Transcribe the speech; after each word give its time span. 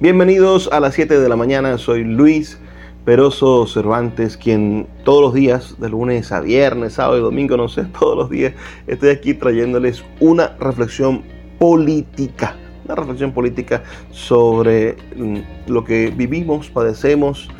Bienvenidos 0.00 0.70
a 0.72 0.80
las 0.80 0.94
7 0.94 1.20
de 1.20 1.28
la 1.28 1.36
mañana, 1.36 1.76
soy 1.76 2.04
Luis 2.04 2.58
Peroso 3.04 3.66
Cervantes, 3.66 4.38
quien 4.38 4.86
todos 5.04 5.20
los 5.20 5.34
días, 5.34 5.78
de 5.78 5.90
lunes 5.90 6.32
a 6.32 6.40
viernes, 6.40 6.94
sábado 6.94 7.18
y 7.18 7.20
domingo, 7.20 7.58
no 7.58 7.68
sé, 7.68 7.84
todos 8.00 8.16
los 8.16 8.30
días, 8.30 8.54
estoy 8.86 9.10
aquí 9.10 9.34
trayéndoles 9.34 10.02
una 10.18 10.56
reflexión 10.58 11.22
política, 11.58 12.56
una 12.86 12.94
reflexión 12.94 13.32
política 13.32 13.82
sobre 14.10 14.96
mm, 15.16 15.36
lo 15.66 15.84
que 15.84 16.10
vivimos, 16.16 16.70
padecemos 16.70 17.50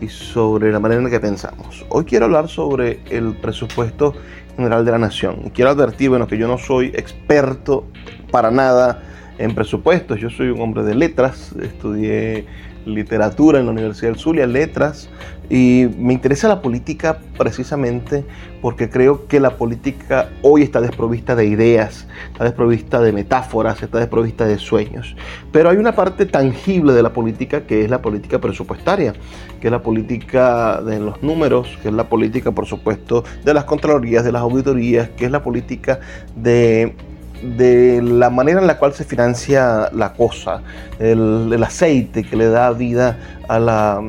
y 0.00 0.08
sobre 0.08 0.72
la 0.72 0.80
manera 0.80 1.02
en 1.02 1.10
que 1.10 1.20
pensamos. 1.20 1.84
Hoy 1.90 2.06
quiero 2.06 2.24
hablar 2.24 2.48
sobre 2.48 3.00
el 3.10 3.34
presupuesto 3.34 4.14
general 4.56 4.86
de 4.86 4.90
la 4.92 4.98
nación. 4.98 5.50
Quiero 5.52 5.68
advertir, 5.68 6.08
bueno, 6.08 6.26
que 6.26 6.38
yo 6.38 6.48
no 6.48 6.56
soy 6.56 6.86
experto 6.94 7.84
para 8.30 8.50
nada 8.50 9.02
en 9.40 9.54
presupuestos. 9.54 10.20
Yo 10.20 10.30
soy 10.30 10.50
un 10.50 10.60
hombre 10.60 10.84
de 10.84 10.94
letras, 10.94 11.54
estudié 11.60 12.46
literatura 12.84 13.58
en 13.58 13.66
la 13.66 13.72
Universidad 13.72 14.12
del 14.12 14.18
Zulia, 14.18 14.46
letras, 14.46 15.08
y 15.48 15.88
me 15.98 16.12
interesa 16.12 16.46
la 16.46 16.62
política 16.62 17.18
precisamente 17.36 18.24
porque 18.62 18.88
creo 18.88 19.26
que 19.26 19.40
la 19.40 19.56
política 19.56 20.28
hoy 20.42 20.62
está 20.62 20.80
desprovista 20.80 21.34
de 21.34 21.46
ideas, 21.46 22.06
está 22.32 22.44
desprovista 22.44 23.00
de 23.00 23.12
metáforas, 23.12 23.82
está 23.82 23.98
desprovista 23.98 24.46
de 24.46 24.58
sueños. 24.58 25.16
Pero 25.50 25.70
hay 25.70 25.78
una 25.78 25.96
parte 25.96 26.26
tangible 26.26 26.92
de 26.92 27.02
la 27.02 27.12
política 27.12 27.62
que 27.62 27.84
es 27.84 27.90
la 27.90 28.00
política 28.00 28.38
presupuestaria, 28.38 29.14
que 29.60 29.68
es 29.68 29.72
la 29.72 29.82
política 29.82 30.80
de 30.82 31.00
los 31.00 31.22
números, 31.22 31.78
que 31.82 31.88
es 31.88 31.94
la 31.94 32.08
política, 32.08 32.52
por 32.52 32.66
supuesto, 32.66 33.24
de 33.44 33.54
las 33.54 33.64
contralorías, 33.64 34.24
de 34.24 34.32
las 34.32 34.42
auditorías, 34.42 35.08
que 35.10 35.24
es 35.24 35.30
la 35.30 35.42
política 35.42 35.98
de 36.36 36.94
de 37.42 38.02
la 38.02 38.30
manera 38.30 38.60
en 38.60 38.66
la 38.66 38.78
cual 38.78 38.92
se 38.92 39.04
financia 39.04 39.90
la 39.92 40.12
cosa, 40.12 40.62
el, 40.98 41.62
aceite 41.62 42.24
que 42.24 42.36
le 42.36 42.48
da 42.48 42.70
vida 42.72 43.18
a 43.48 43.58
la, 43.58 44.02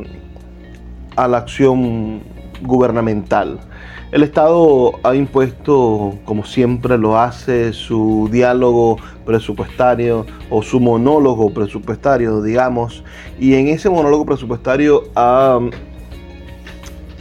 a 1.16 1.28
la 1.28 1.38
acción 1.38 2.22
gubernamental. 2.62 3.60
El 4.12 4.24
Estado 4.24 4.92
ha 5.04 5.16
impuesto, 5.16 6.18
como 6.26 6.44
siempre 6.44 6.98
lo 6.98 7.18
hace, 7.18 7.72
su 7.72 8.28
diálogo 8.30 8.98
presupuestario 9.26 10.26
o 10.50 10.62
su 10.62 10.82
monólogo 10.82 11.54
presupuestario, 11.54 12.42
digamos, 12.42 13.06
y 13.40 13.54
en 13.56 13.70
ese 13.70 13.90
monólogo 13.90 14.26
presupuestario 14.26 15.04
ha, 15.16 15.60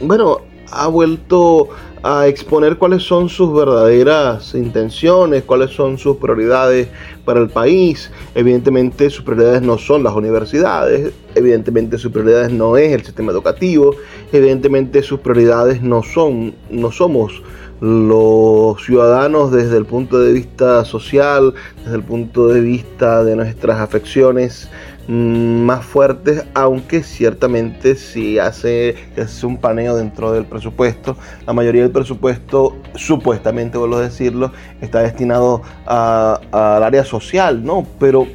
bueno, 0.01 0.39
ha 0.71 0.87
vuelto 0.87 1.69
a 2.03 2.27
exponer 2.27 2.77
cuáles 2.77 3.03
son 3.03 3.29
sus 3.29 3.53
verdaderas 3.53 4.55
intenciones, 4.55 5.43
cuáles 5.43 5.71
son 5.71 5.97
sus 5.97 6.17
prioridades 6.17 6.87
para 7.25 7.39
el 7.39 7.49
país. 7.49 8.11
Evidentemente 8.33 9.09
sus 9.09 9.23
prioridades 9.23 9.61
no 9.61 9.77
son 9.77 10.03
las 10.03 10.13
universidades, 10.13 11.13
evidentemente 11.35 11.97
sus 11.97 12.11
prioridades 12.11 12.51
no 12.51 12.77
es 12.77 12.91
el 12.93 13.03
sistema 13.03 13.31
educativo, 13.31 13.95
evidentemente 14.31 15.03
sus 15.03 15.19
prioridades 15.19 15.81
no 15.81 16.01
son, 16.01 16.55
no 16.71 16.91
somos 16.91 17.43
los 17.81 18.83
ciudadanos 18.85 19.51
desde 19.51 19.77
el 19.77 19.85
punto 19.85 20.19
de 20.19 20.33
vista 20.33 20.85
social, 20.85 21.53
desde 21.83 21.95
el 21.95 22.03
punto 22.03 22.47
de 22.47 22.61
vista 22.61 23.23
de 23.23 23.35
nuestras 23.35 23.79
afecciones 23.79 24.69
más 25.11 25.83
fuertes, 25.85 26.45
aunque 26.53 27.03
ciertamente 27.03 27.95
si 27.95 28.39
hace, 28.39 28.95
hace 29.21 29.45
un 29.45 29.57
paneo 29.57 29.97
dentro 29.97 30.31
del 30.31 30.45
presupuesto, 30.45 31.17
la 31.45 31.51
mayoría 31.51 31.81
del 31.81 31.91
presupuesto, 31.91 32.77
supuestamente, 32.95 33.77
vuelvo 33.77 33.97
a 33.97 34.01
decirlo, 34.01 34.53
está 34.79 35.01
destinado 35.01 35.63
al 35.85 36.83
área 36.83 37.03
social, 37.03 37.61
¿no? 37.61 37.85
Pero 37.99 38.25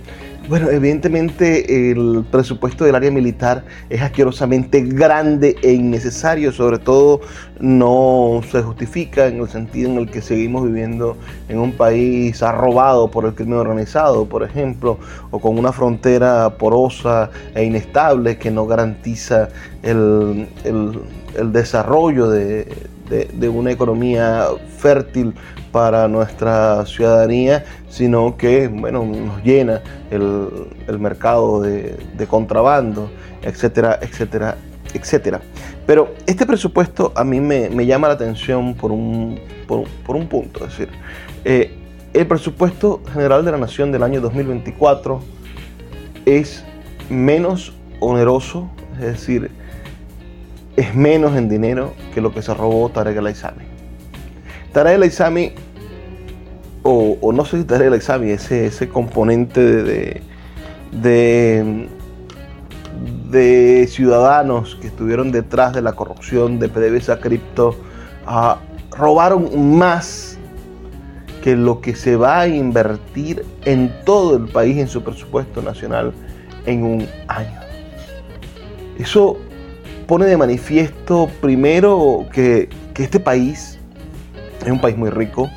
bueno, 0.49 0.71
evidentemente 0.71 1.91
el 1.91 2.25
presupuesto 2.31 2.85
del 2.85 2.95
área 2.95 3.11
militar 3.11 3.65
es 3.91 4.01
asquerosamente 4.01 4.81
grande 4.83 5.57
e 5.63 5.73
innecesario, 5.73 6.53
sobre 6.53 6.79
todo 6.79 7.21
no 7.59 8.43
se 8.51 8.63
justifica 8.63 9.27
en 9.27 9.41
el 9.41 9.49
sentido 9.49 9.91
en 9.91 9.99
el 9.99 10.11
que 10.11 10.23
seguimos 10.23 10.65
viviendo 10.65 11.17
en 11.49 11.59
un 11.59 11.73
país 11.73 12.43
arrobado 12.43 13.11
por 13.11 13.25
el 13.25 13.35
crimen 13.35 13.59
organizado, 13.59 14.27
por 14.27 14.45
ejemplo, 14.45 14.99
o 15.31 15.41
con 15.41 15.59
una 15.59 15.73
frontera 15.73 16.57
porosa 16.59 17.31
e 17.55 17.65
inestable 17.65 18.39
que 18.39 18.51
no 18.51 18.67
garantiza 18.67 19.49
el, 19.83 20.49
desarrollo 21.53 22.29
de, 22.29 22.67
de 23.09 23.49
una 23.49 23.71
economía 23.71 24.47
fértil 24.79 25.35
para 25.77 26.09
nuestra 26.09 26.87
ciudadanía, 26.87 27.63
sino 27.91 28.39
que 28.39 28.67
bueno, 28.69 29.05
nos 29.05 29.43
llena 29.45 29.83
el, 30.11 30.99
mercado 30.99 31.61
de, 31.61 31.99
contrabando, 32.31 33.11
etcétera, 33.43 33.99
etcétera, 34.01 34.57
etcétera. 34.95 35.43
Pero 35.87 36.15
este 36.27 36.47
presupuesto 36.47 37.13
a 37.15 37.25
mí 37.25 37.41
me, 37.41 37.69
llama 37.85 38.09
la 38.09 38.15
atención 38.15 38.75
por 38.75 38.91
un, 38.91 39.39
por, 39.67 40.17
un 40.17 40.27
punto, 40.29 40.65
es 40.65 40.79
decir, 40.79 40.89
eh, 41.45 41.75
el 42.15 42.27
presupuesto 42.27 43.03
general 43.13 43.45
de 43.45 43.53
la 43.53 43.59
Nación 43.59 43.93
del 43.93 44.03
año 44.03 44.23
2024 44.23 45.21
es 46.25 46.65
menos 47.11 47.75
oneroso, 48.01 48.71
es 48.95 49.07
decir, 49.09 49.51
es 50.77 50.95
menos 50.95 51.37
en 51.37 51.49
dinero 51.49 51.95
que 52.15 52.21
lo 52.21 52.33
que 52.33 52.43
se 52.43 52.55
robó 52.55 52.89
Tarek 52.91 53.17
El 53.17 53.27
Aizami. 53.27 53.65
Tarek 54.73 54.95
El 54.95 55.03
Aizami 55.03 55.53
o, 56.89 57.33
no 57.33 57.45
sé 57.45 57.65
si 57.65 57.75
el 57.75 57.95
examen, 57.95 58.31
ese, 58.31 58.67
ese 58.67 58.89
componente 58.89 59.61
de, 59.61 60.23
de, 60.93 61.89
de, 63.29 63.87
ciudadanos 63.89 64.77
que 64.81 64.87
estuvieron 64.87 65.33
detrás 65.33 65.73
de 65.73 65.83
la 65.83 65.95
corrupción 65.95 66.61
de 66.61 66.69
PDVSA 66.69 67.19
Cripto, 67.19 67.75
ah, 68.25 68.61
robaron 68.97 69.77
más 69.77 70.39
que 71.43 71.57
lo 71.57 71.81
que 71.81 71.97
se 71.97 72.17
va 72.17 72.41
a 72.41 72.49
invertir 72.49 73.45
en 73.65 73.93
todo 74.05 74.37
el 74.37 74.49
país 74.49 74.79
en 74.79 74.89
su 74.89 75.03
presupuesto 75.03 75.63
nacional 75.63 76.13
en 76.67 76.85
un 76.85 77.09
año. 77.29 77.61
Eso 78.99 79.39
pone 80.07 80.27
de 80.27 80.37
manifiesto 80.37 81.31
primero 81.41 82.27
que, 82.33 82.69
que 82.95 83.05
este 83.05 83.21
país 83.21 83.79
es 84.65 84.71
un 84.71 84.81
país 84.81 84.97
muy 84.97 85.11
rico, 85.11 85.51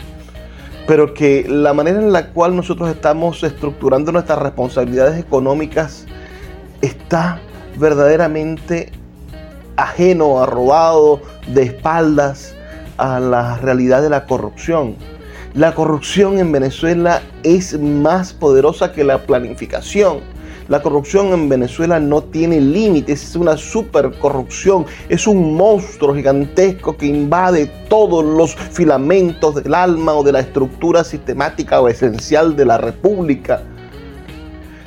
pero 0.88 1.14
que 1.14 1.46
la 1.48 1.74
manera 1.74 2.00
en 2.00 2.12
la 2.12 2.28
cual 2.28 2.56
nosotros 2.56 2.90
estamos 2.90 3.44
estructurando 3.44 4.12
nuestras 4.12 4.40
responsabilidades 4.40 5.20
económicas 5.20 6.06
está 6.82 7.40
verdaderamente 7.78 8.92
ajeno, 9.78 10.42
arrobado 10.42 11.22
de 11.48 11.64
espaldas 11.64 12.56
a 12.98 13.20
la 13.20 13.58
realidad 13.58 14.02
de 14.02 14.10
la 14.10 14.26
corrupción. 14.26 14.96
La 15.54 15.74
corrupción 15.74 16.38
en 16.38 16.52
Venezuela 16.52 17.22
es 17.44 17.80
más 17.80 18.34
poderosa 18.34 18.92
que 18.92 19.04
la 19.04 19.20
planificación 19.20 20.20
la 20.70 20.82
corrupción 20.84 21.34
en 21.34 21.50
Venezuela 21.50 22.00
no 22.00 22.22
tiene 22.22 22.62
límites, 22.62 23.24
es 23.24 23.36
una 23.36 23.58
super 23.58 24.12
corrupción, 24.20 24.86
es 25.10 25.26
un 25.26 25.56
monstruo 25.56 26.14
gigantesco 26.14 26.96
que 26.96 27.08
invade 27.08 27.66
todos 27.90 28.24
los 28.24 28.56
filamentos 28.56 29.56
del 29.56 29.74
alma 29.74 30.14
o 30.14 30.24
de 30.24 30.32
la 30.32 30.42
estructura 30.42 31.04
sistemática 31.04 31.82
o 31.82 31.90
esencial 31.90 32.56
de 32.56 32.66
la 32.66 32.78
república. 32.78 33.64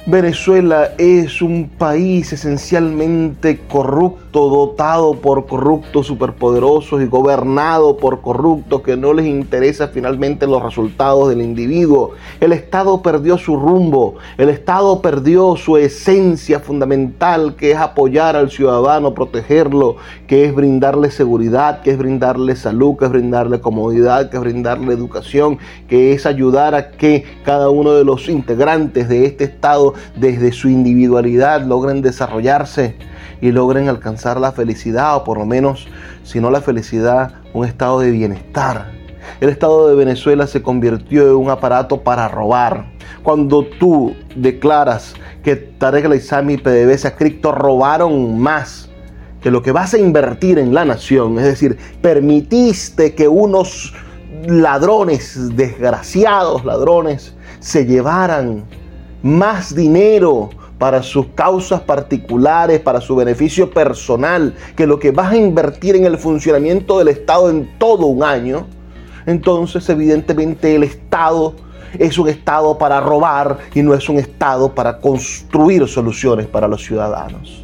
Venezuela 0.06 0.92
es 0.98 1.42
un 1.42 1.68
país 1.68 2.32
esencialmente 2.32 3.58
corrupto, 3.68 4.21
dotado 4.32 5.14
por 5.14 5.46
corruptos 5.46 6.06
superpoderosos 6.06 7.02
y 7.02 7.06
gobernado 7.06 7.96
por 7.98 8.22
corruptos 8.22 8.82
que 8.82 8.96
no 8.96 9.12
les 9.12 9.26
interesa 9.26 9.88
finalmente 9.88 10.46
los 10.46 10.62
resultados 10.62 11.28
del 11.28 11.42
individuo. 11.42 12.12
El 12.40 12.52
Estado 12.52 13.02
perdió 13.02 13.36
su 13.36 13.56
rumbo, 13.56 14.16
el 14.38 14.48
Estado 14.48 15.02
perdió 15.02 15.56
su 15.56 15.76
esencia 15.76 16.60
fundamental 16.60 17.56
que 17.56 17.72
es 17.72 17.76
apoyar 17.76 18.34
al 18.34 18.50
ciudadano, 18.50 19.12
protegerlo, 19.14 19.96
que 20.26 20.46
es 20.46 20.54
brindarle 20.54 21.10
seguridad, 21.10 21.82
que 21.82 21.90
es 21.90 21.98
brindarle 21.98 22.56
salud, 22.56 22.96
que 22.96 23.04
es 23.04 23.10
brindarle 23.10 23.60
comodidad, 23.60 24.30
que 24.30 24.38
es 24.38 24.42
brindarle 24.42 24.94
educación, 24.94 25.58
que 25.88 26.12
es 26.12 26.24
ayudar 26.24 26.74
a 26.74 26.92
que 26.92 27.24
cada 27.44 27.68
uno 27.68 27.92
de 27.92 28.04
los 28.04 28.28
integrantes 28.28 29.08
de 29.08 29.26
este 29.26 29.44
Estado 29.44 29.94
desde 30.16 30.52
su 30.52 30.68
individualidad 30.68 31.62
logren 31.66 32.00
desarrollarse 32.00 33.11
y 33.42 33.52
logren 33.52 33.90
alcanzar 33.90 34.40
la 34.40 34.52
felicidad 34.52 35.16
o 35.16 35.24
por 35.24 35.36
lo 35.36 35.44
menos, 35.44 35.88
si 36.22 36.40
no 36.40 36.50
la 36.50 36.62
felicidad, 36.62 37.34
un 37.52 37.66
estado 37.66 38.00
de 38.00 38.10
bienestar. 38.10 38.92
El 39.40 39.50
Estado 39.50 39.88
de 39.88 39.96
Venezuela 39.96 40.46
se 40.46 40.62
convirtió 40.62 41.28
en 41.28 41.36
un 41.36 41.50
aparato 41.50 42.02
para 42.02 42.28
robar. 42.28 42.86
Cuando 43.22 43.64
tú 43.64 44.14
declaras 44.36 45.14
que 45.42 45.56
Tarek 45.56 46.04
El 46.04 46.50
y 46.50 46.56
PDVSA 46.56 47.16
Cripto 47.16 47.52
robaron 47.52 48.38
más 48.38 48.88
que 49.40 49.50
lo 49.50 49.60
que 49.60 49.72
vas 49.72 49.92
a 49.92 49.98
invertir 49.98 50.58
en 50.58 50.72
la 50.72 50.84
nación, 50.84 51.36
es 51.38 51.44
decir, 51.44 51.76
permitiste 52.00 53.14
que 53.14 53.26
unos 53.26 53.92
ladrones, 54.46 55.56
desgraciados 55.56 56.64
ladrones, 56.64 57.34
se 57.58 57.84
llevaran 57.84 58.64
más 59.22 59.74
dinero 59.74 60.50
para 60.82 61.04
sus 61.04 61.26
causas 61.36 61.80
particulares, 61.82 62.80
para 62.80 63.00
su 63.00 63.14
beneficio 63.14 63.70
personal, 63.70 64.52
que 64.74 64.84
lo 64.84 64.98
que 64.98 65.12
vas 65.12 65.30
a 65.30 65.36
invertir 65.36 65.94
en 65.94 66.06
el 66.06 66.18
funcionamiento 66.18 66.98
del 66.98 67.06
Estado 67.06 67.50
en 67.50 67.78
todo 67.78 68.06
un 68.06 68.24
año, 68.24 68.66
entonces 69.24 69.88
evidentemente 69.88 70.74
el 70.74 70.82
Estado 70.82 71.54
es 72.00 72.18
un 72.18 72.28
Estado 72.28 72.78
para 72.78 73.00
robar 73.00 73.58
y 73.72 73.82
no 73.82 73.94
es 73.94 74.08
un 74.08 74.18
Estado 74.18 74.74
para 74.74 74.98
construir 74.98 75.86
soluciones 75.86 76.48
para 76.48 76.66
los 76.66 76.82
ciudadanos. 76.82 77.62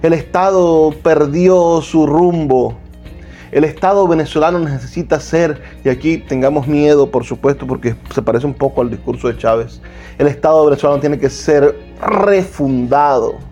El 0.00 0.12
Estado 0.12 0.94
perdió 1.02 1.80
su 1.82 2.06
rumbo. 2.06 2.78
El 3.52 3.64
Estado 3.64 4.06
venezolano 4.06 4.58
necesita 4.58 5.18
ser, 5.20 5.60
y 5.84 5.88
aquí 5.88 6.18
tengamos 6.18 6.66
miedo, 6.66 7.10
por 7.10 7.24
supuesto, 7.24 7.66
porque 7.66 7.96
se 8.14 8.22
parece 8.22 8.46
un 8.46 8.54
poco 8.54 8.80
al 8.80 8.90
discurso 8.90 9.28
de 9.28 9.36
Chávez, 9.36 9.80
el 10.18 10.26
Estado 10.26 10.64
venezolano 10.64 11.00
tiene 11.00 11.18
que 11.18 11.30
ser 11.30 11.76
refundado 12.00 13.50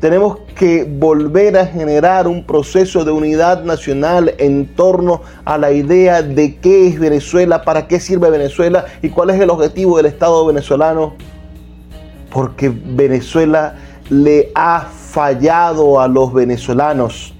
tenemos 0.00 0.38
que 0.56 0.84
volver 0.84 1.58
a 1.58 1.66
generar 1.66 2.26
un 2.26 2.44
proceso 2.44 3.04
de 3.04 3.12
unidad 3.12 3.64
nacional 3.64 4.34
en 4.38 4.66
torno 4.66 5.20
a 5.44 5.58
la 5.58 5.72
idea 5.72 6.22
de 6.22 6.56
qué 6.56 6.88
es 6.88 6.98
Venezuela, 6.98 7.62
para 7.62 7.86
qué 7.86 8.00
sirve 8.00 8.30
Venezuela 8.30 8.86
y 9.02 9.10
cuál 9.10 9.28
es 9.28 9.38
el 9.38 9.50
objetivo 9.50 9.98
del 9.98 10.06
Estado 10.06 10.46
venezolano. 10.46 11.14
Porque 12.32 12.72
Venezuela 12.74 13.74
le 14.08 14.50
ha 14.54 14.80
fallado 14.80 16.00
a 16.00 16.08
los 16.08 16.32
venezolanos. 16.32 17.34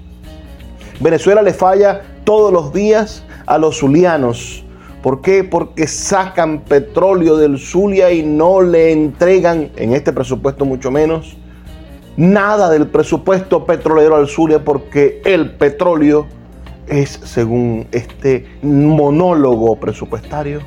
Venezuela 1.01 1.41
le 1.41 1.53
falla 1.53 2.01
todos 2.23 2.53
los 2.53 2.71
días 2.71 3.23
a 3.47 3.57
los 3.57 3.79
zulianos. 3.79 4.63
¿Por 5.01 5.21
qué? 5.21 5.43
Porque 5.43 5.87
sacan 5.87 6.59
petróleo 6.59 7.37
del 7.37 7.57
Zulia 7.57 8.11
y 8.11 8.21
no 8.23 8.61
le 8.61 8.91
entregan, 8.91 9.71
en 9.75 9.93
este 9.93 10.13
presupuesto 10.13 10.63
mucho 10.63 10.91
menos, 10.91 11.37
nada 12.17 12.69
del 12.69 12.85
presupuesto 12.87 13.65
petrolero 13.65 14.15
al 14.15 14.27
Zulia 14.27 14.63
porque 14.63 15.21
el 15.25 15.51
petróleo 15.53 16.27
es, 16.87 17.19
según 17.23 17.87
este 17.91 18.45
monólogo 18.61 19.77
presupuestario, 19.77 20.59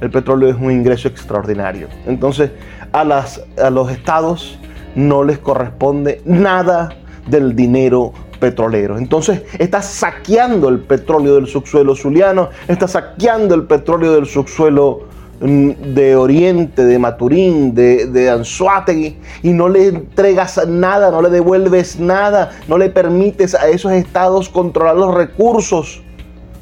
el 0.00 0.10
petróleo 0.10 0.50
es 0.50 0.56
un 0.56 0.70
ingreso 0.70 1.08
extraordinario. 1.08 1.88
Entonces, 2.06 2.50
a, 2.92 3.02
las, 3.02 3.42
a 3.60 3.70
los 3.70 3.90
estados 3.90 4.60
no 4.94 5.24
les 5.24 5.38
corresponde 5.38 6.20
nada 6.24 6.90
del 7.26 7.56
dinero 7.56 8.12
petrolero. 8.42 8.98
Entonces 8.98 9.42
está 9.56 9.80
saqueando 9.80 10.68
el 10.68 10.80
petróleo 10.80 11.36
del 11.36 11.46
subsuelo 11.46 11.94
zuliano, 11.94 12.50
está 12.66 12.88
saqueando 12.88 13.54
el 13.54 13.68
petróleo 13.68 14.12
del 14.12 14.26
subsuelo 14.26 15.12
Mm, 15.44 15.94
de 15.94 16.14
Oriente, 16.14 16.84
de 16.84 17.00
Maturín, 17.00 17.74
de, 17.74 18.06
de 18.06 18.30
Anzuategui, 18.30 19.16
y 19.42 19.52
no 19.52 19.68
le 19.68 19.88
entregas 19.88 20.68
nada, 20.68 21.10
no 21.10 21.20
le 21.20 21.30
devuelves 21.30 21.98
nada, 21.98 22.52
no 22.68 22.78
le 22.78 22.90
permites 22.90 23.56
a 23.56 23.68
esos 23.68 23.90
estados 23.90 24.48
controlar 24.48 24.94
los 24.94 25.12
recursos 25.12 26.00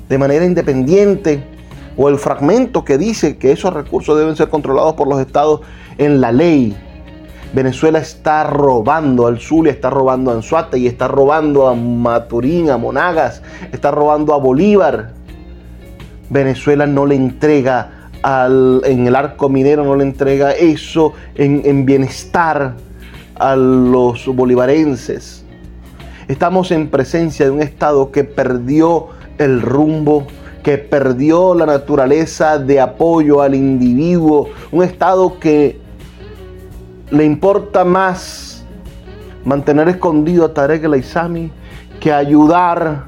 de 0.08 0.16
manera 0.16 0.46
independiente, 0.46 1.44
o 1.98 2.08
el 2.08 2.18
fragmento 2.18 2.82
que 2.82 2.96
dice 2.96 3.36
que 3.36 3.52
esos 3.52 3.74
recursos 3.74 4.18
deben 4.18 4.34
ser 4.34 4.48
controlados 4.48 4.94
por 4.94 5.06
los 5.06 5.20
estados 5.20 5.60
en 5.98 6.22
la 6.22 6.32
ley. 6.32 6.74
Venezuela 7.52 7.98
está 7.98 8.44
robando 8.44 9.26
al 9.26 9.40
Zulia, 9.40 9.72
está 9.72 9.90
robando 9.90 10.30
a 10.30 10.34
Anzuategui, 10.34 10.86
está 10.86 11.08
robando 11.08 11.66
a 11.66 11.74
Maturín, 11.74 12.70
a 12.70 12.76
Monagas, 12.76 13.42
está 13.72 13.90
robando 13.90 14.34
a 14.34 14.38
Bolívar. 14.38 15.10
Venezuela 16.28 16.86
no 16.86 17.06
le 17.06 17.16
entrega 17.16 18.00
en 18.22 19.06
el 19.06 19.16
arco 19.16 19.48
minero, 19.48 19.84
no 19.84 19.96
le 19.96 20.04
entrega 20.04 20.52
eso 20.52 21.14
en, 21.34 21.84
bienestar 21.84 22.74
a 23.34 23.56
los 23.56 24.26
bolivarenses. 24.26 25.44
Estamos 26.28 26.70
en 26.70 26.88
presencia 26.88 27.46
de 27.46 27.50
un 27.50 27.62
Estado 27.62 28.12
que 28.12 28.22
perdió 28.22 29.08
el 29.38 29.60
rumbo, 29.60 30.26
que 30.62 30.78
perdió 30.78 31.54
la 31.54 31.66
naturaleza 31.66 32.58
de 32.58 32.80
apoyo 32.80 33.42
al 33.42 33.56
individuo, 33.56 34.50
un 34.70 34.84
Estado 34.84 35.40
que 35.40 35.79
le 37.10 37.24
importa 37.24 37.84
más 37.84 38.64
mantener 39.44 39.88
escondido 39.88 40.44
a 40.44 40.54
Tarek 40.54 40.84
el 40.84 40.94
Aizami 40.94 41.50
que 41.98 42.12
ayudar 42.12 43.06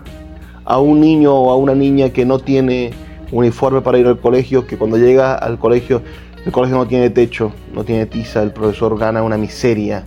a 0.65 0.79
un 0.79 1.01
niño 1.01 1.35
o 1.35 1.51
a 1.51 1.57
una 1.57 1.75
niña 1.75 2.11
que 2.11 2.25
no 2.25 2.39
tiene 2.39 2.93
uniforme 3.31 3.81
para 3.81 3.99
ir 3.99 4.07
al 4.07 4.19
colegio, 4.19 4.67
que 4.67 4.77
cuando 4.77 4.99
llega 4.99 5.35
al 5.35 5.59
colegio, 5.59 6.03
el 6.45 6.53
colegio 6.53 6.77
no 6.77 6.87
tiene 6.87 7.11
techo, 7.11 7.53
no 7.75 7.85
tiene 7.85 8.07
tiza, 8.07 8.43
el 8.43 8.53
profesor 8.53 8.99
gana 8.99 9.23
una 9.23 9.37
miseria. 9.37 10.05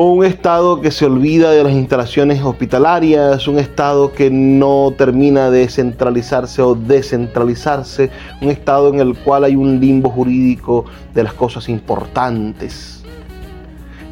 Un 0.00 0.24
Estado 0.24 0.80
que 0.80 0.92
se 0.92 1.06
olvida 1.06 1.50
de 1.50 1.64
las 1.64 1.72
instalaciones 1.72 2.40
hospitalarias, 2.40 3.48
un 3.48 3.58
Estado 3.58 4.12
que 4.12 4.30
no 4.30 4.94
termina 4.96 5.50
de 5.50 5.68
centralizarse 5.68 6.62
o 6.62 6.76
descentralizarse, 6.76 8.08
un 8.40 8.50
Estado 8.50 8.90
en 8.90 9.00
el 9.00 9.16
cual 9.18 9.42
hay 9.42 9.56
un 9.56 9.80
limbo 9.80 10.08
jurídico 10.08 10.84
de 11.14 11.24
las 11.24 11.34
cosas 11.34 11.68
importantes. 11.68 13.02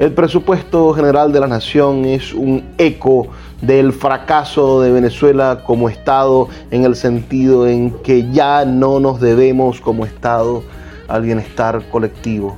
El 0.01 0.13
presupuesto 0.13 0.93
general 0.93 1.33
de 1.33 1.39
la 1.39 1.47
nación 1.47 2.05
es 2.05 2.35
un 2.35 2.65
eco 2.79 3.29
del 3.63 3.93
fracaso 3.93 4.81
de 4.81 4.91
Venezuela 4.91 5.63
como 5.65 5.89
Estado 5.89 6.49
en 6.73 6.85
el 6.85 6.97
sentido 6.97 7.69
en 7.69 7.93
que 8.03 8.29
ya 8.33 8.65
no 8.65 8.99
nos 8.99 9.21
debemos 9.21 9.81
como 9.81 10.05
Estado 10.05 10.65
al 11.07 11.23
bienestar 11.23 11.81
colectivo. 11.93 12.57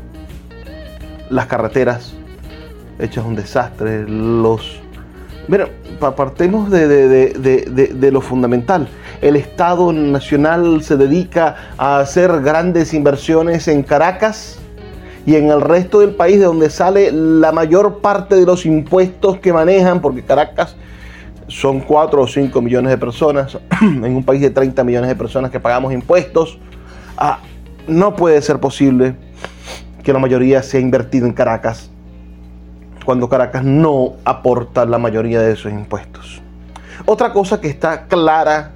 Las 1.29 1.45
carreteras 1.45 2.15
hechas 2.99 3.25
un 3.25 3.35
desastre, 3.35 4.09
los... 4.09 4.81
Mira, 5.47 5.69
partemos 6.15 6.71
de, 6.71 6.87
de 6.89 8.13
lo 8.13 8.21
fundamental. 8.21 8.87
El 9.23 9.37
Estado 9.37 9.93
Nacional 9.93 10.83
se 10.83 10.97
dedica 10.97 11.57
a 11.79 12.01
hacer 12.01 12.43
grandes 12.43 12.93
inversiones 12.93 13.67
en 13.67 13.83
Caracas, 13.83 14.59
y 15.29 15.37
en 15.37 15.51
el 15.51 15.61
resto 15.61 16.01
del 16.01 16.15
país 16.15 16.39
de 16.39 16.47
donde 16.47 16.71
sale 16.71 17.13
la 17.13 17.53
mayor 17.53 17.99
parte 17.99 18.35
de 18.35 18.47
los 18.47 18.65
impuestos 18.65 19.39
que 19.39 19.53
manejan, 19.53 20.01
porque 20.01 20.23
Caracas 20.23 20.75
son 21.49 21.81
4 21.81 22.23
o 22.23 22.27
5 22.27 22.63
millones 22.63 22.89
de 22.89 22.97
personas, 22.97 23.59
en 23.83 24.17
un 24.17 24.25
país 24.25 24.41
de 24.41 24.49
30 24.49 24.83
millones 24.85 25.09
de 25.11 25.17
personas 25.17 25.51
que 25.51 25.61
pagamos 25.61 25.93
impuestos, 25.93 26.59
ah, 27.19 27.41
no 27.87 28.17
puede 28.17 28.41
ser 28.41 28.59
posible 28.59 29.17
que 30.03 30.15
la 30.15 30.19
mayoría 30.19 30.63
sea 30.63 30.81
invertida 30.81 31.27
en 31.27 31.35
Caracas 31.35 31.91
cuando 33.09 33.31
Caracas 33.31 33.65
no 33.65 34.17
aporta 34.27 34.85
la 34.85 34.99
mayoría 34.99 35.41
de 35.41 35.53
esos 35.53 35.73
impuestos. 35.73 36.43
Otra 37.07 37.33
cosa 37.33 37.59
que 37.59 37.69
está 37.69 38.05
clara 38.05 38.73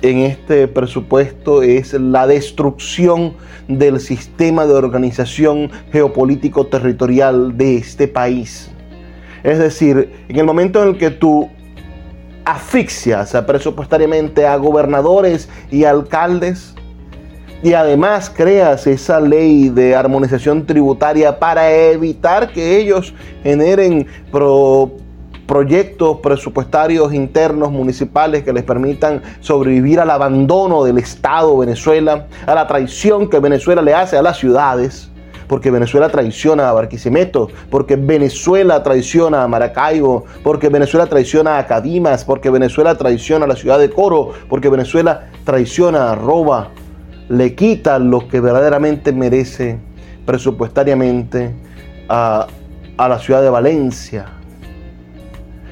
en 0.00 0.20
este 0.20 0.68
presupuesto 0.68 1.62
es 1.62 1.92
la 1.92 2.26
destrucción 2.26 3.34
del 3.68 4.00
sistema 4.00 4.64
de 4.64 4.72
organización 4.72 5.70
geopolítico 5.92 6.68
territorial 6.68 7.58
de 7.58 7.76
este 7.76 8.08
país. 8.08 8.70
Es 9.42 9.58
decir, 9.58 10.10
en 10.30 10.38
el 10.38 10.46
momento 10.46 10.82
en 10.82 10.88
el 10.88 10.96
que 10.96 11.10
tú 11.10 11.50
asfixias 12.46 13.36
presupuestariamente 13.46 14.46
a 14.46 14.56
gobernadores 14.56 15.50
y 15.70 15.84
alcaldes 15.84 16.74
y 17.62 17.74
además 17.74 18.30
creas 18.34 18.86
esa 18.86 19.20
ley 19.20 19.68
de 19.68 19.94
armonización 19.94 20.66
tributaria 20.66 21.38
para 21.38 21.70
evitar 21.70 22.52
que 22.52 22.78
ellos 22.78 23.14
generen 23.42 24.06
proyectos 25.46 26.18
presupuestarios 26.18 27.14
internos 27.14 27.70
municipales 27.70 28.42
que 28.42 28.52
les 28.52 28.64
permitan 28.64 29.22
sobrevivir 29.40 30.00
al 30.00 30.10
abandono 30.10 30.82
del 30.82 30.98
Estado 30.98 31.56
Venezuela, 31.56 32.26
a 32.46 32.54
la 32.54 32.66
traición 32.66 33.30
que 33.30 33.38
Venezuela 33.38 33.80
le 33.80 33.94
hace 33.94 34.16
a 34.16 34.22
las 34.22 34.38
ciudades 34.38 35.08
porque 35.48 35.70
Venezuela 35.70 36.08
traiciona 36.08 36.70
a 36.70 36.72
Barquisimeto, 36.72 37.48
porque 37.68 37.96
Venezuela 37.96 38.82
traiciona 38.82 39.42
a 39.42 39.48
Maracaibo, 39.48 40.24
porque 40.42 40.70
Venezuela 40.70 41.06
traiciona 41.06 41.58
a 41.58 41.66
Cadimas, 41.66 42.24
porque 42.24 42.48
Venezuela 42.48 42.94
traiciona 42.94 43.44
a 43.44 43.48
la 43.48 43.56
ciudad 43.56 43.78
de 43.78 43.90
Coro, 43.90 44.30
porque 44.48 44.70
Venezuela 44.70 45.28
traiciona, 45.44 46.14
roba, 46.14 46.70
le 47.32 47.54
quita 47.54 47.98
lo 47.98 48.28
que 48.28 48.40
verdaderamente 48.40 49.10
merece 49.10 49.78
presupuestariamente 50.26 51.54
a, 52.06 52.46
a 52.98 53.08
la 53.08 53.18
ciudad 53.18 53.40
de 53.40 53.48
Valencia. 53.48 54.26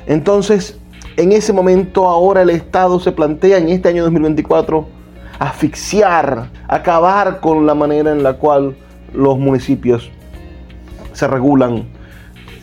Entonces, 0.06 0.78
en 1.18 1.32
ese 1.32 1.52
momento 1.52 2.08
ahora 2.08 2.40
el 2.40 2.48
Estado 2.48 2.98
se 2.98 3.12
plantea 3.12 3.58
en 3.58 3.68
este 3.68 3.90
año 3.90 4.04
2024 4.04 4.88
asfixiar, 5.38 6.48
acabar 6.66 7.40
con 7.40 7.66
la 7.66 7.74
manera 7.74 8.10
en 8.10 8.22
la 8.22 8.34
cual 8.34 8.74
los 9.12 9.38
municipios 9.38 10.10
se 11.12 11.28
regulan 11.28 11.84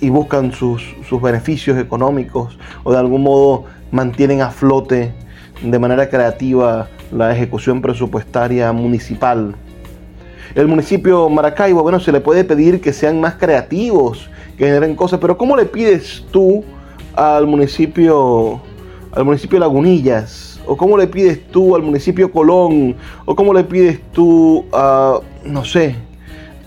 y 0.01 0.09
buscan 0.09 0.51
sus, 0.51 0.81
beneficios 1.21 1.77
económicos 1.77 2.57
o 2.83 2.91
de 2.93 2.97
algún 2.97 3.21
modo 3.21 3.65
mantienen 3.91 4.41
a 4.41 4.49
flote 4.49 5.13
de 5.61 5.79
manera 5.79 6.09
creativa 6.09 6.87
la 7.11 7.33
ejecución 7.33 7.81
presupuestaria 7.81 8.71
municipal. 8.71 9.55
El 10.55 10.67
municipio 10.67 11.29
Maracaibo, 11.29 11.83
bueno, 11.83 11.99
se 11.99 12.11
le 12.11 12.21
puede 12.21 12.43
pedir 12.43 12.81
que 12.81 12.93
sean 12.93 13.19
más 13.19 13.35
creativos, 13.35 14.29
que 14.57 14.65
generen 14.65 14.95
cosas, 14.95 15.19
pero 15.19 15.37
¿cómo 15.37 15.55
le 15.55 15.65
pides 15.65 16.25
tú 16.31 16.63
al 17.15 17.45
municipio, 17.47 18.59
al 19.11 19.25
municipio 19.25 19.59
Lagunillas? 19.59 20.59
¿O 20.65 20.75
cómo 20.75 20.97
le 20.97 21.07
pides 21.07 21.47
tú 21.47 21.75
al 21.75 21.81
municipio 21.81 22.31
Colón? 22.31 22.95
¿O 23.25 23.35
cómo 23.35 23.53
le 23.53 23.63
pides 23.63 24.01
tú 24.11 24.65
a, 24.73 25.19
no 25.45 25.63
sé, 25.63 25.95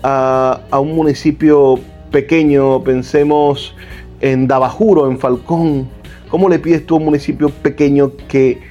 a, 0.01 0.61
a 0.71 0.79
un 0.79 0.95
municipio 0.95 1.79
pequeño? 2.11 2.83
Pensemos 2.83 3.75
en 4.21 4.47
Dabajuro, 4.47 5.07
en 5.07 5.19
Falcón. 5.19 5.87
¿Cómo 6.29 6.49
le 6.49 6.59
pides 6.59 6.85
tú 6.85 6.95
a 6.95 6.97
un 6.99 7.05
municipio 7.05 7.49
pequeño 7.49 8.13
que 8.27 8.70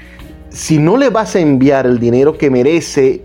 si 0.50 0.78
no 0.78 0.96
le 0.96 1.10
vas 1.10 1.36
a 1.36 1.40
enviar 1.40 1.86
el 1.86 1.98
dinero 1.98 2.36
que 2.36 2.50
merece, 2.50 3.22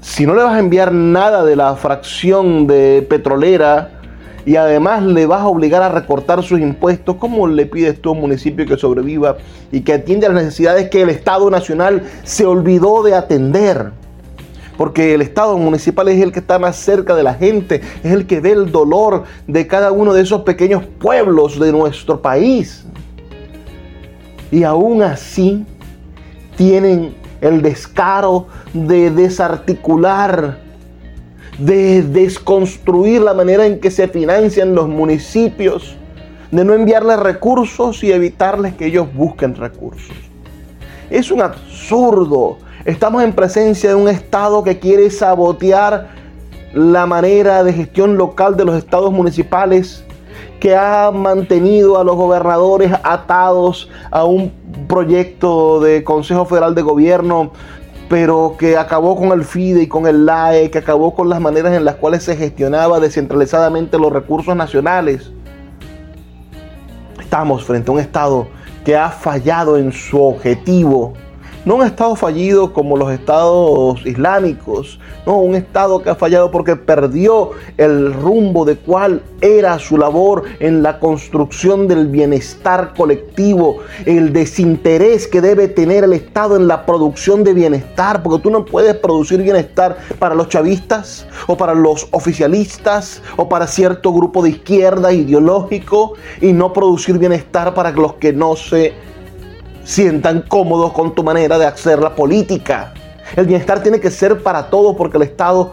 si 0.00 0.26
no 0.26 0.34
le 0.34 0.42
vas 0.42 0.54
a 0.54 0.58
enviar 0.58 0.92
nada 0.92 1.44
de 1.44 1.56
la 1.56 1.74
fracción 1.76 2.66
de 2.66 3.06
petrolera 3.08 4.00
y 4.44 4.56
además 4.56 5.02
le 5.02 5.26
vas 5.26 5.40
a 5.40 5.46
obligar 5.46 5.82
a 5.82 5.88
recortar 5.88 6.42
sus 6.42 6.60
impuestos, 6.60 7.16
¿cómo 7.16 7.46
le 7.46 7.66
pides 7.66 8.00
tú 8.02 8.10
a 8.10 8.12
un 8.12 8.20
municipio 8.20 8.66
que 8.66 8.76
sobreviva 8.76 9.38
y 9.70 9.80
que 9.82 9.94
atienda 9.94 10.28
las 10.28 10.44
necesidades 10.44 10.90
que 10.90 11.02
el 11.02 11.08
Estado 11.08 11.48
Nacional 11.50 12.02
se 12.24 12.44
olvidó 12.44 13.02
de 13.02 13.14
atender? 13.14 13.92
Porque 14.76 15.14
el 15.14 15.22
Estado 15.22 15.56
municipal 15.56 16.08
es 16.08 16.20
el 16.20 16.32
que 16.32 16.40
está 16.40 16.58
más 16.58 16.76
cerca 16.76 17.14
de 17.14 17.22
la 17.22 17.34
gente, 17.34 17.80
es 18.02 18.12
el 18.12 18.26
que 18.26 18.40
ve 18.40 18.50
el 18.50 18.72
dolor 18.72 19.24
de 19.46 19.66
cada 19.66 19.92
uno 19.92 20.12
de 20.12 20.22
esos 20.22 20.42
pequeños 20.42 20.82
pueblos 20.98 21.60
de 21.60 21.70
nuestro 21.70 22.20
país. 22.20 22.84
Y 24.50 24.64
aún 24.64 25.02
así, 25.02 25.64
tienen 26.62 27.12
el 27.40 27.60
descaro 27.60 28.46
de 28.72 29.10
desarticular, 29.10 30.60
de 31.58 32.02
desconstruir 32.02 33.20
la 33.20 33.34
manera 33.34 33.66
en 33.66 33.80
que 33.80 33.90
se 33.90 34.06
financian 34.06 34.72
los 34.72 34.86
municipios, 34.86 35.96
de 36.52 36.64
no 36.64 36.72
enviarles 36.72 37.18
recursos 37.18 38.04
y 38.04 38.12
evitarles 38.12 38.74
que 38.74 38.86
ellos 38.86 39.12
busquen 39.12 39.56
recursos. 39.56 40.14
Es 41.10 41.32
un 41.32 41.42
absurdo. 41.42 42.58
Estamos 42.84 43.24
en 43.24 43.32
presencia 43.32 43.90
de 43.90 43.96
un 43.96 44.08
Estado 44.08 44.62
que 44.62 44.78
quiere 44.78 45.10
sabotear 45.10 46.10
la 46.74 47.06
manera 47.06 47.64
de 47.64 47.72
gestión 47.72 48.16
local 48.16 48.56
de 48.56 48.66
los 48.66 48.76
estados 48.76 49.10
municipales 49.12 50.04
que 50.60 50.76
ha 50.76 51.10
mantenido 51.10 51.98
a 51.98 52.04
los 52.04 52.14
gobernadores 52.14 52.92
atados 53.02 53.90
a 54.12 54.22
un 54.22 54.52
proyecto 54.92 55.80
de 55.80 56.04
Consejo 56.04 56.44
Federal 56.44 56.74
de 56.74 56.82
Gobierno, 56.82 57.52
pero 58.10 58.56
que 58.58 58.76
acabó 58.76 59.16
con 59.16 59.32
el 59.32 59.42
FIDE 59.42 59.84
y 59.84 59.86
con 59.86 60.06
el 60.06 60.26
LAE, 60.26 60.70
que 60.70 60.76
acabó 60.76 61.14
con 61.14 61.30
las 61.30 61.40
maneras 61.40 61.72
en 61.72 61.86
las 61.86 61.94
cuales 61.94 62.24
se 62.24 62.36
gestionaba 62.36 63.00
descentralizadamente 63.00 63.98
los 63.98 64.12
recursos 64.12 64.54
nacionales. 64.54 65.32
Estamos 67.18 67.64
frente 67.64 67.90
a 67.90 67.94
un 67.94 68.00
Estado 68.00 68.48
que 68.84 68.94
ha 68.94 69.08
fallado 69.08 69.78
en 69.78 69.92
su 69.92 70.22
objetivo 70.22 71.14
no 71.64 71.76
un 71.76 71.82
Estado 71.84 72.16
fallido 72.16 72.72
como 72.72 72.96
los 72.96 73.12
estados 73.12 74.04
islámicos, 74.04 74.98
no, 75.26 75.38
un 75.38 75.54
Estado 75.54 76.02
que 76.02 76.10
ha 76.10 76.14
fallado 76.14 76.50
porque 76.50 76.74
perdió 76.74 77.50
el 77.76 78.12
rumbo 78.12 78.64
de 78.64 78.76
cuál 78.76 79.22
era 79.40 79.78
su 79.78 79.96
labor 79.96 80.42
en 80.58 80.82
la 80.82 80.98
construcción 80.98 81.86
del 81.86 82.08
bienestar 82.08 82.94
colectivo, 82.96 83.78
el 84.06 84.32
desinterés 84.32 85.28
que 85.28 85.40
debe 85.40 85.68
tener 85.68 86.04
el 86.04 86.12
Estado 86.12 86.56
en 86.56 86.66
la 86.66 86.84
producción 86.84 87.44
de 87.44 87.54
bienestar, 87.54 88.22
porque 88.22 88.42
tú 88.42 88.50
no 88.50 88.64
puedes 88.64 88.96
producir 88.96 89.42
bienestar 89.42 89.96
para 90.18 90.34
los 90.34 90.48
chavistas 90.48 91.26
o 91.46 91.56
para 91.56 91.74
los 91.74 92.08
oficialistas 92.10 93.22
o 93.36 93.48
para 93.48 93.66
cierto 93.66 94.12
grupo 94.12 94.42
de 94.42 94.50
izquierda 94.50 95.12
ideológico 95.12 96.14
y 96.40 96.52
no 96.52 96.72
producir 96.72 97.18
bienestar 97.18 97.74
para 97.74 97.92
los 97.92 98.14
que 98.14 98.32
no 98.32 98.56
se 98.56 98.92
sientan 99.84 100.42
cómodos 100.42 100.92
con 100.92 101.14
tu 101.14 101.22
manera 101.22 101.58
de 101.58 101.66
hacer 101.66 101.98
la 101.98 102.14
política. 102.14 102.92
El 103.36 103.46
bienestar 103.46 103.82
tiene 103.82 104.00
que 104.00 104.10
ser 104.10 104.42
para 104.42 104.68
todos 104.68 104.96
porque 104.96 105.16
el 105.16 105.24
Estado 105.24 105.72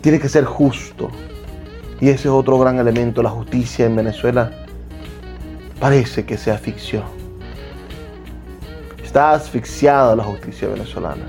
tiene 0.00 0.20
que 0.20 0.28
ser 0.28 0.44
justo. 0.44 1.10
Y 2.00 2.08
ese 2.08 2.28
es 2.28 2.34
otro 2.34 2.58
gran 2.58 2.78
elemento, 2.78 3.22
la 3.22 3.30
justicia 3.30 3.86
en 3.86 3.96
Venezuela. 3.96 4.50
Parece 5.80 6.24
que 6.24 6.36
se 6.36 6.50
asfixió. 6.50 7.02
Está 9.02 9.32
asfixiada 9.32 10.14
la 10.16 10.24
justicia 10.24 10.68
venezolana. 10.68 11.24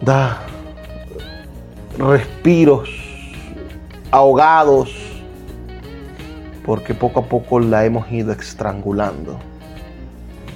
Da 0.00 0.40
respiros 1.98 2.88
ahogados 4.10 4.90
porque 6.64 6.94
poco 6.94 7.20
a 7.20 7.24
poco 7.24 7.60
la 7.60 7.84
hemos 7.84 8.10
ido 8.10 8.32
estrangulando. 8.32 9.38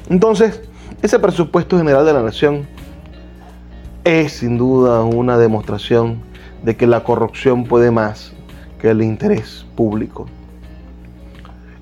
Entonces, 0.09 0.61
ese 1.03 1.19
presupuesto 1.19 1.79
general 1.79 2.05
de 2.05 2.13
la 2.13 2.23
nación 2.23 2.67
es 4.05 4.33
sin 4.35 4.59
duda 4.59 5.03
una 5.03 5.39
demostración 5.39 6.21
de 6.63 6.77
que 6.77 6.87
la 6.87 7.05
corrupción 7.05 7.65
puede 7.65 7.91
más 7.91 8.33
que 8.79 8.91
el 8.91 9.03
interés 9.03 9.65
público. 9.77 10.27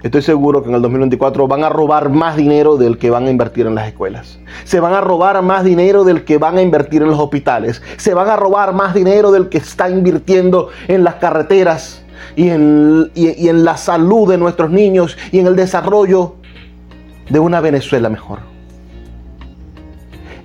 Estoy 0.02 0.22
seguro 0.22 0.62
que 0.62 0.68
en 0.68 0.74
el 0.74 0.82
2024 0.82 1.46
van 1.46 1.62
a 1.62 1.68
robar 1.68 2.10
más 2.10 2.36
dinero 2.36 2.76
del 2.76 2.98
que 2.98 3.10
van 3.10 3.26
a 3.26 3.30
invertir 3.30 3.66
en 3.66 3.76
las 3.76 3.86
escuelas. 3.86 4.38
Se 4.64 4.80
van 4.80 4.94
a 4.94 5.00
robar 5.00 5.40
más 5.42 5.62
dinero 5.62 6.02
del 6.02 6.24
que 6.24 6.38
van 6.38 6.58
a 6.58 6.62
invertir 6.62 7.02
en 7.02 7.08
los 7.08 7.20
hospitales. 7.20 7.82
Se 7.98 8.12
van 8.12 8.28
a 8.28 8.34
robar 8.34 8.72
más 8.72 8.94
dinero 8.94 9.30
del 9.30 9.48
que 9.48 9.58
está 9.58 9.88
invirtiendo 9.88 10.70
en 10.88 11.04
las 11.04 11.16
carreteras 11.16 12.02
y 12.34 12.48
en, 12.48 13.12
y 13.14 13.48
en 13.48 13.64
la 13.64 13.76
salud 13.76 14.28
de 14.28 14.38
nuestros 14.38 14.70
niños 14.70 15.16
y 15.30 15.38
en 15.38 15.46
el 15.46 15.54
desarrollo 15.54 16.36
de 17.32 17.40
una 17.40 17.60
Venezuela 17.62 18.10
mejor. 18.10 18.40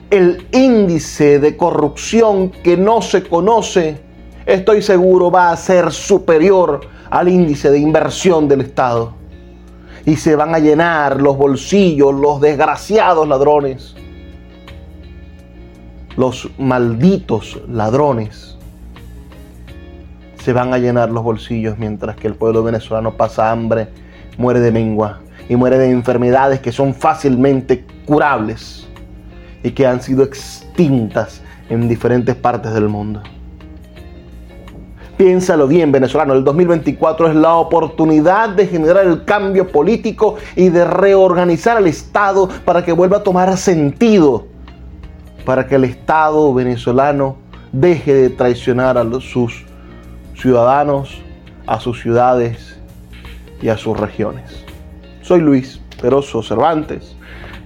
El 0.10 0.48
índice 0.54 1.38
de 1.38 1.58
corrupción 1.58 2.50
que 2.50 2.78
no 2.78 3.02
se 3.02 3.24
conoce, 3.24 4.00
estoy 4.46 4.82
seguro, 4.82 5.30
va 5.30 5.52
a 5.52 5.58
ser 5.58 5.92
superior 5.92 6.80
al 7.10 7.28
índice 7.28 7.70
de 7.70 7.80
inversión 7.80 8.48
del 8.48 8.62
Estado. 8.62 9.14
Y 10.06 10.16
se 10.16 10.38
van 10.38 10.56
a 10.56 10.60
llenar 10.60 11.22
los 11.22 11.38
bolsillos, 11.38 12.14
los 12.14 12.40
desgraciados 12.40 13.28
ladrones, 13.28 13.94
los 16.16 16.50
malditos 16.58 17.60
ladrones. 17.68 18.58
Se 20.42 20.54
van 20.54 20.74
a 20.74 20.78
llenar 20.78 21.12
los 21.12 21.22
bolsillos 21.22 21.78
mientras 21.78 22.16
que 22.16 22.28
el 22.28 22.36
pueblo 22.36 22.64
venezolano 22.64 23.18
pasa 23.18 23.52
hambre, 23.52 23.90
muere 24.38 24.62
de 24.62 24.72
mengua 24.72 25.20
y 25.50 25.56
muere 25.56 25.78
de 25.78 25.90
enfermedades 25.90 26.60
que 26.60 26.72
son 26.72 26.94
fácilmente 26.94 27.86
curables 28.06 28.88
y 29.64 29.72
que 29.72 29.86
han 29.86 30.02
sido 30.02 30.24
extintas 30.24 31.42
en 31.70 31.88
diferentes 31.88 32.36
partes 32.36 32.74
del 32.74 32.88
mundo. 32.88 33.22
Piénsalo 35.18 35.68
bien, 35.68 35.92
venezolano, 35.92 36.36
el 36.36 36.44
2024 36.44 37.30
es 37.30 37.36
la 37.36 37.56
oportunidad 37.56 38.50
de 38.50 38.68
generar 38.68 39.08
el 39.08 39.26
cambio 39.26 39.68
político 39.68 40.36
y 40.56 40.70
de 40.70 40.86
reorganizar 40.86 41.80
el 41.80 41.88
Estado 41.88 42.48
para 42.64 42.86
que 42.86 42.92
vuelva 42.92 43.18
a 43.18 43.24
tomar 43.24 43.58
sentido, 43.58 44.46
para 45.44 45.66
que 45.66 45.74
el 45.74 45.86
Estado 45.86 46.54
venezolano 46.54 47.38
deje 47.72 48.14
de 48.14 48.30
traicionar 48.30 49.00
a 49.00 49.06
sus 49.20 49.66
ciudadanos, 50.36 51.20
a 51.66 51.80
sus 51.80 52.00
ciudades 52.00 52.78
y 53.60 53.70
a 53.70 53.78
sus 53.78 54.00
regiones. 54.00 54.67
Soy 55.28 55.42
Luis 55.42 55.82
Peroso 56.02 56.42
Cervantes. 56.42 57.18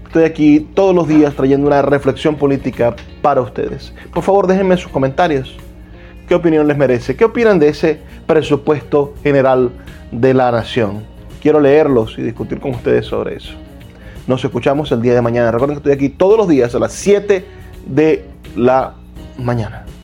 Estoy 0.07 0.23
aquí 0.23 0.67
todos 0.73 0.95
los 0.95 1.07
días 1.07 1.35
trayendo 1.35 1.67
una 1.67 1.83
reflexión 1.83 2.35
política 2.35 2.95
para 3.21 3.39
ustedes. 3.39 3.93
Por 4.11 4.23
favor, 4.23 4.47
déjenme 4.47 4.77
sus 4.77 4.91
comentarios. 4.91 5.55
¿Qué 6.27 6.33
opinión 6.33 6.67
les 6.67 6.75
merece? 6.75 7.15
¿Qué 7.15 7.23
opinan 7.23 7.59
de 7.59 7.67
ese 7.67 8.01
presupuesto 8.25 9.13
general 9.21 9.69
de 10.11 10.33
la 10.33 10.51
nación? 10.51 11.03
Quiero 11.39 11.59
leerlos 11.59 12.17
y 12.17 12.23
discutir 12.23 12.59
con 12.59 12.71
ustedes 12.71 13.05
sobre 13.05 13.35
eso. 13.35 13.53
Nos 14.25 14.43
escuchamos 14.43 14.91
el 14.91 15.03
día 15.03 15.13
de 15.13 15.21
mañana. 15.21 15.51
Recuerden 15.51 15.75
que 15.75 15.89
estoy 15.89 15.93
aquí 15.93 16.09
todos 16.09 16.39
los 16.39 16.47
días 16.47 16.73
a 16.73 16.79
las 16.79 16.93
7 16.93 17.45
de 17.85 18.25
la 18.55 18.95
mañana. 19.37 19.85